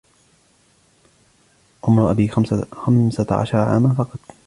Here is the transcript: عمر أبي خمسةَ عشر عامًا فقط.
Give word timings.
عمر 1.83 2.11
أبي 2.11 2.27
خمسةَ 3.11 3.27
عشر 3.31 3.57
عامًا 3.57 3.93
فقط. 3.97 4.35